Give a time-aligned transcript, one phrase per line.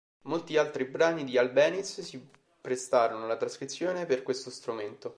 [0.23, 2.27] Molti altri brani di Albéniz si
[2.59, 5.09] prestarono alla trascrizione per questo strumento.